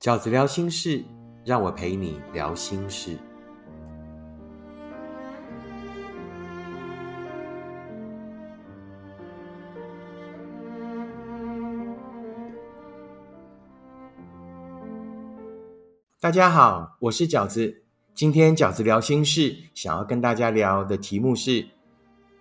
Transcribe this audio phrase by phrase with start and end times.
[0.00, 1.04] 饺子聊心事，
[1.44, 3.18] 让我陪你聊心事。
[16.18, 17.82] 大家好，我是饺子。
[18.14, 21.68] 今天饺子聊心事，想要跟大家聊的题目是：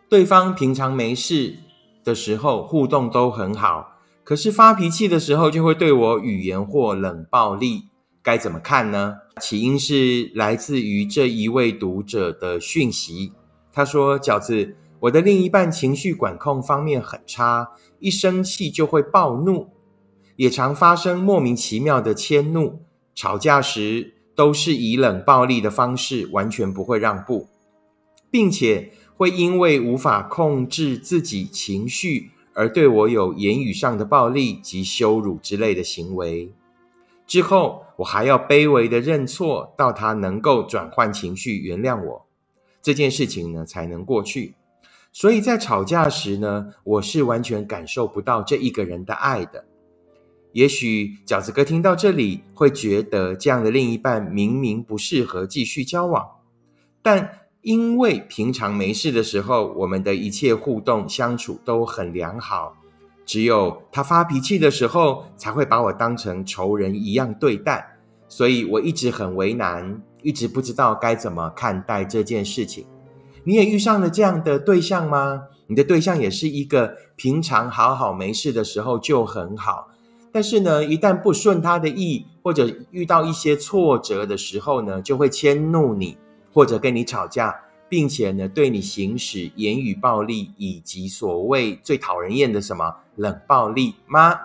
[0.07, 1.57] 对方平常没事
[2.05, 3.98] 的时候互动都很好。
[4.30, 7.86] 可是发脾气的时候，就会对我语言或冷暴力，
[8.21, 9.16] 该怎么看呢？
[9.42, 13.33] 起因是来自于这一位读者的讯息。
[13.74, 19.69] 他说：“饺子，我的另一半情绪管控方面很差，一生气就会暴怒，
[20.36, 22.83] 也常发生莫名其妙的迁怒。
[23.16, 27.47] 吵架时都是以冷暴力的方式，完全不会让步，
[28.30, 36.52] 并且会因为无法控制自己情绪。”而对我有言语上的暴力及羞辱之类的行为
[37.25, 42.25] 之后，我还要卑微的认错，到他能够转换情绪、原谅我，
[42.81, 44.55] 这件事情呢才能过去。
[45.13, 49.63] 所以在吵架时呢，我是完全感受不到这一个人的爱的。
[50.51, 56.27] 也许饺子哥听到这里会觉得，这样的另一半明明不适合继续交往，
[57.01, 57.29] 但。
[57.61, 62.73] 因为平常没事的时候，我们的一切互动相处都很良好，
[63.25, 67.97] 只有他发脾气的时候，才会把我当成仇人一样对待，
[68.29, 72.85] 所以我一直很为难，一直不知道该怎么看待这件事情。
[73.43, 75.44] 你也遇上了这样的对象吗？
[75.67, 79.89] 你的对象也是一个平常好好没事的时候就很好，
[80.31, 86.17] 但是呢，一旦不顺他的意，或者遇到一些挫折的时候呢，就会迁怒你。
[86.52, 87.55] 或者跟你吵架，
[87.88, 94.39] 并且呢，对你行使言语暴力，以及所谓最讨人厌的什么冷暴力吗？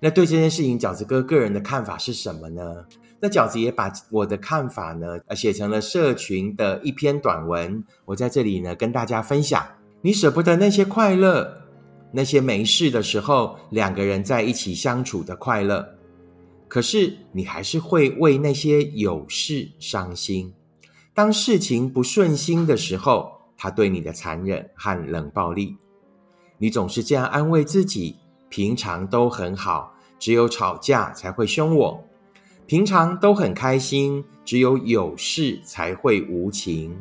[0.00, 2.84] 那对这件事情，饺子哥个人的看法是什么呢？
[3.20, 9.64] 那饺子也把我的看法呢，呃写成了社群的一篇短文，我在这里呢跟大家分享。
[10.00, 11.62] 你舍不得那些快乐，
[12.10, 15.94] 那些没事的时候，两个人在一起相处的快乐，
[16.66, 20.52] 可是你还是会为那些有事伤心。
[21.14, 25.76] 当事情不顺心的时候，他对你的残忍和冷暴力，
[26.56, 28.16] 你总是这样安慰自己：
[28.48, 32.04] 平常都很好，只有吵架才会凶我；
[32.66, 36.98] 平常都很开心，只有有事才会无情。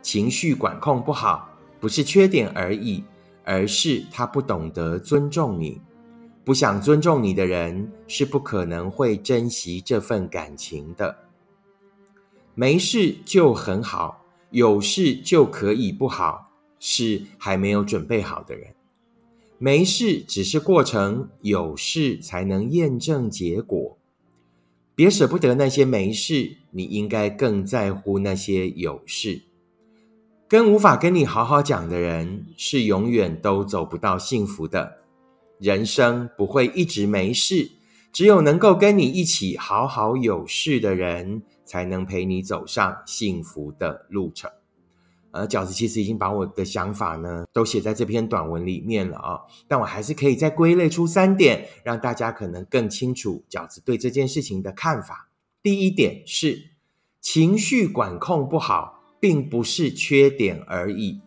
[0.00, 3.04] 情绪管控不好，不是缺点而已，
[3.44, 5.82] 而是他不懂得尊重你。
[6.42, 11.25] 不想尊重你的人，是不可能会珍惜这份感情的。
[12.58, 16.50] 没事就很好，有事就可以不好，
[16.80, 18.74] 是还没有准备好的人。
[19.58, 23.98] 没事只是过程，有事才能验证结果。
[24.94, 29.42] 别舍不得那些没事，你应该更在乎那些有事。
[30.48, 35.00] 跟无法跟你好好讲的人，是永远都走不到幸福的。
[35.58, 37.70] 人生不会一直没事，
[38.16, 41.42] 只有能够跟你一起好好有事的人。
[41.66, 44.48] 才能陪你走上幸福的路程。
[45.32, 55.28] 呃，饺子其实已经把我的想法呢都写在这篇短文里面了啊，但我还是可以再归类出三点，让大家可能更清楚饺子对这件事情的看法。
[55.60, 56.70] 第一点是
[57.20, 61.20] 情绪管控不好，并不是缺点而已。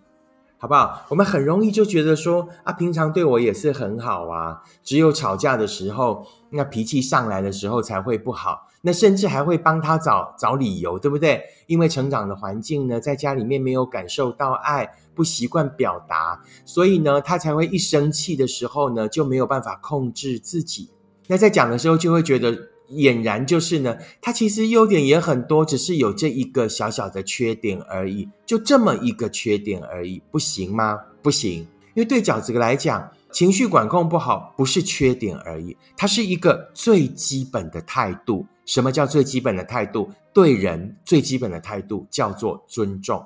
[0.61, 1.05] 好不好？
[1.07, 8.67] 我们很容易就觉得说啊，平常对我也是很好啊，只有吵架的时候，那脾气上来的时候才会不好。
[8.81, 11.41] 那甚至还会帮他找找理由，对不对？
[11.67, 20.89] 因为成长的环境呢，在家里面没有感受到爱，不习惯表达，所以呢，他才会一生气的时候呢，就没有办法控制自己。
[21.27, 22.57] 那在讲的时候，就会觉得。
[22.91, 30.99] 俨然就是呢，他其实优点也很多，只是有这一个小小的缺点而已，就这么一个缺点而已，不行吗？
[31.21, 31.59] 不行，
[31.93, 38.45] 因为对饺子来讲，情绪管控不好不是缺点而已，它是一个最基本的态度。
[38.65, 40.11] 什么叫最基本的态度？
[40.31, 43.25] 对人最基本的态度叫做尊重，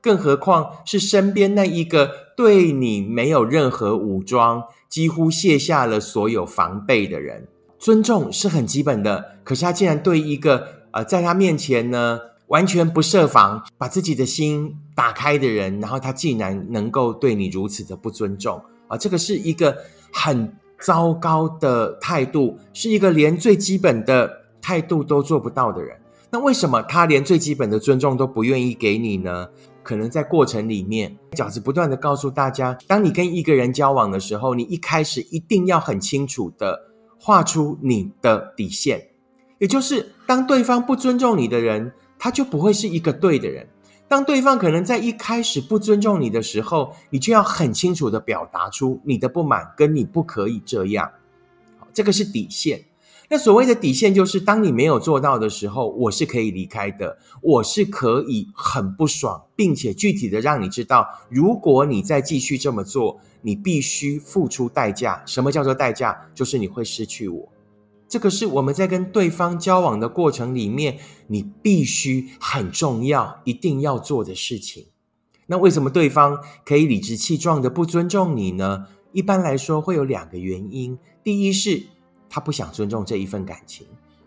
[0.00, 7.48] 更何况是身边那一个对你没有任何武装，几乎卸下了所有防备的人。
[7.78, 18.96] 尊重是很基本的，可是他竟然对一个呃，在他面前呢完全不设防，把自己的心打开的人，然后他竟然能够对你如此的不尊重啊！
[18.96, 19.76] 这个是一个
[20.12, 25.96] 很糟糕的态度，是一个连最基本的态度都做不到的人。
[26.30, 29.48] 那为什么他连最基本的尊重都不愿意给你呢？
[29.82, 36.87] 可能在过程里面，饺子不断的告诉大家，当你跟一个人交往的时候，你一开始一定要很清楚的。
[37.18, 39.08] 画出你的底线，
[39.58, 43.68] 也就是当对方不尊重你的人，他就不会是一个对的人。
[44.06, 51.10] 当对方可能在一开始不尊重你的时候，你就要很清楚的表达出你的不满，跟你不可以这样。
[51.92, 52.84] 这个是底线。
[53.30, 65.22] 那所谓的底线，就是当你没有做到的时候，我是可以离开的，我是可以很不爽，并且具体的让你知道，如果你再继续这么做，你必须付出代价。
[65.26, 66.18] 什么叫做代价？
[66.34, 67.52] 就是你会失去我。
[68.08, 70.96] 这个是我们在跟对方交往的过程里面，
[71.26, 74.86] 你必须很重要、一定要做的事情。
[75.48, 78.86] 那为什么对方可以理直气壮的不尊重你呢？
[79.12, 81.88] 一般来说会有两个原因，第一是。
[82.28, 83.86] 他不想尊重这一份感情，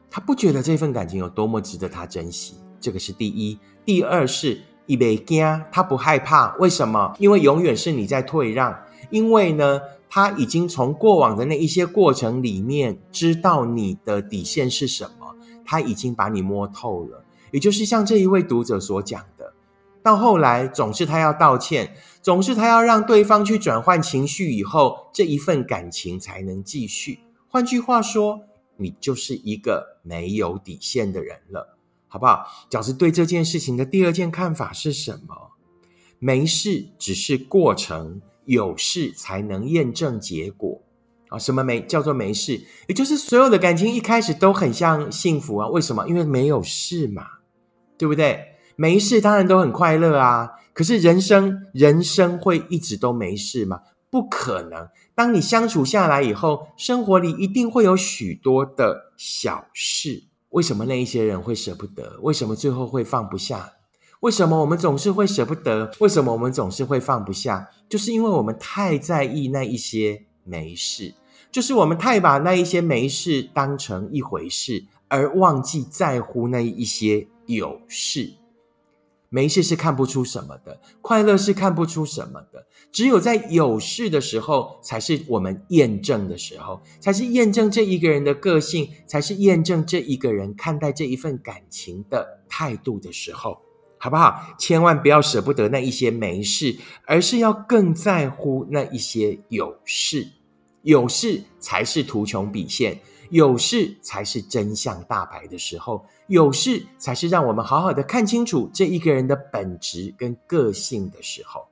[0.09, 3.59] 他不觉得这份感情有多么值得他珍惜，这个是第一。
[3.85, 7.15] 第二是一杯惊，他不害怕，为什么？
[7.19, 8.77] 因为永远是你在退让，
[9.09, 17.23] 因为呢，他已经从过往的那一些过程里面知道你的底线是什么，他已经把你摸透了。
[17.51, 19.53] 也就是像这一位读者所讲的，
[20.01, 27.19] 到后来总是他要道歉，总是他要让对方去转换情绪，以后这一份感情才能继续。
[27.51, 28.45] 换句话说，
[28.77, 31.77] 你就是一个没有底线的人了，
[32.07, 32.47] 好不好？
[32.69, 35.51] 饺子对这件事情的第二件看法是什么？
[36.17, 40.81] 没事只是过程，有事才能验证结果
[41.27, 41.37] 啊！
[41.37, 42.61] 什么没叫做没事？
[42.87, 45.67] 也就是所有的感情一开始都很像幸福啊？
[45.67, 46.07] 为什么？
[46.07, 47.27] 因为没有事嘛，
[47.97, 48.55] 对不对？
[48.77, 50.51] 没事当然都很快乐啊。
[50.71, 53.81] 可是人生，人生会一直都没事吗？
[54.11, 54.87] 不可能。
[55.15, 60.25] 当你相处下来以后，生活里一定会有许多的小事。
[60.49, 62.19] 为什么那一些人会舍不得？
[62.21, 63.71] 为什么最后会放不下？
[64.19, 65.89] 为什么我们总是会舍不得？
[65.99, 67.69] 为什么我们总是会放不下？
[67.89, 71.15] 就是因为我们太在意那一些没事，
[71.49, 78.33] 就是我们太把那一些没事当成一回事，而忘记在乎那一些有事。
[79.33, 82.67] 没事是看不出什么的，快乐是看不出什么的。
[82.91, 93.57] 只有在有事的时候，才是我们验证的时候，才是验证这一个人的个性，才是验证这一个人看待这一份感情的态度的时候，
[93.97, 94.53] 好不好？
[94.59, 100.27] 千万不要舍不得那一些没事，而是要更在乎那一些有事。
[100.81, 102.99] 有事才是图穷匕现。
[103.29, 111.67] 有事才是真相大白的时候，有事才是让我们好好的看清楚这一个人的本质跟个性的时候。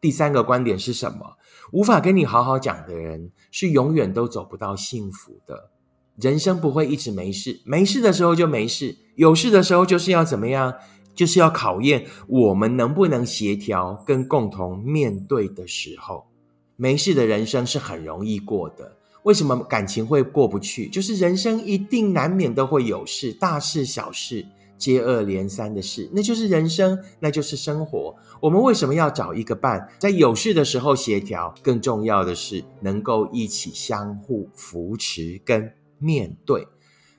[0.00, 1.36] 第三个观点是什么？
[1.70, 5.70] 无法跟你好好讲的人，是永远都走不到幸福的。
[6.16, 10.74] 人生不会一直没事，没事的时候就没事，有事的时候就是要怎么样？
[11.14, 16.26] 就是要考验我们能不能协调跟共同面对的时候。
[16.74, 18.96] 没事的人生是很容易过的。
[19.24, 20.88] 为什么感情会过不去？
[20.88, 28.14] 就是人生一定难免都会有事，大事小事接二连三的事，那就是人生，那就是生活。
[28.40, 31.54] 我们为什么要找一个伴，在有事的时候协调？
[31.62, 36.66] 更重要的是，能够一起相互扶持跟面对。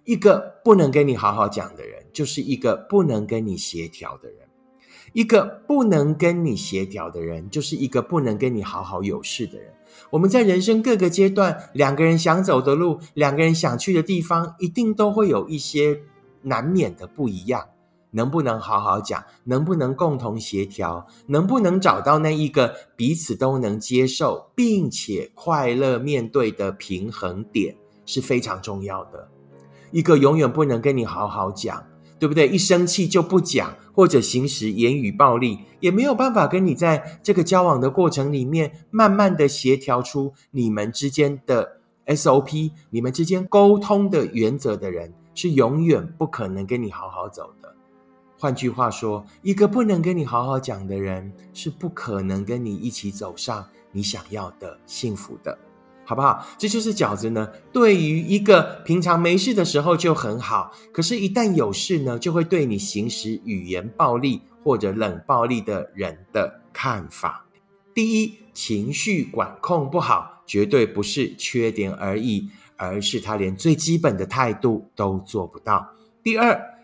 [0.03, 4.37] 一个不能跟你好好讲的人，就是一个不能跟你协调的人。
[5.15, 9.71] 一个不能跟你协调的人，就是一个不能跟你好好有事的人。
[10.09, 16.01] 我们在人生各个阶段，两个人想走的路，两个人想去的地方，一定都会有一些
[16.41, 17.65] 难免的不一样。
[18.11, 19.23] 能不能好好讲？
[19.45, 21.07] 能不能共同协调？
[21.27, 27.73] 能不能找到那一个彼此都能接受，并且快乐面对的平衡点，
[28.05, 29.29] 是非常重要的。
[29.91, 31.81] 一个永远不能跟你好好讲。
[32.17, 32.47] 对不对？
[32.47, 47.75] 一生气就不讲，或者行使言语暴力，也没有办法跟你在这个交往的过程里面，慢慢的协调出你们之间的 SOP，你们之间沟通的原则的人，是永远不可能跟你好好走的。
[48.37, 55.57] 换句话说，一个不能跟你好好讲的人，是不可能跟你一起走上你想要的幸福的。
[56.05, 56.47] 好不好？
[56.57, 57.49] 这就是饺子呢。
[57.73, 67.45] 对于一个平常没事的时候就很好，可是，一旦有事呢，就会对你行使语言暴力或者冷暴力的人的看法。
[67.93, 75.89] 第一，情绪管控不好，绝对不是缺点而已，而是他连最基本的态度都做不到。
[76.21, 76.74] 第二。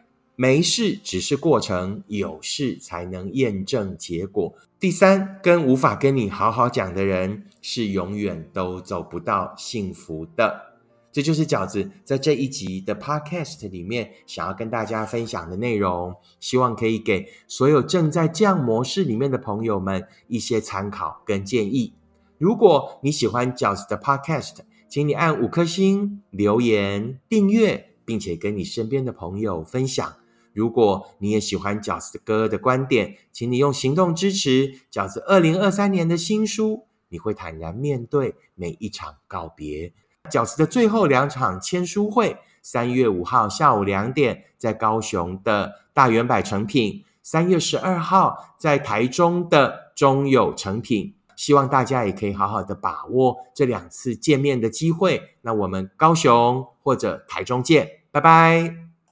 [0.42, 4.56] 没事，只是过程；有事才能验证结果。
[4.80, 10.80] 第三，跟无法跟你好好讲的人，是永远都走不到幸福的。
[11.12, 21.94] 这就是饺子在这一集的 Podcast 里面想要跟大家分享的内容，希望可以给所有正在这样模式里面的朋友们一些参考跟建议。
[22.40, 30.16] 如果你喜欢饺子的 Podcast，请你按五颗星、留言、订阅，并且跟你身边的朋友分享。
[30.54, 36.86] 如果你也喜欢饺子哥的观点，请你用行动支持饺子二零二三年的新书。
[37.10, 39.94] 你会坦然面对每一场告别。
[40.30, 51.16] 饺子的最后两场签书会，三月五号下午两点在高雄的大圆百成品，三月十二号在台中的中友成品。
[51.36, 55.22] 希望大家也可以好好的把握这两次见面的机会。
[55.42, 58.81] 那我们高雄或者台中见，拜拜。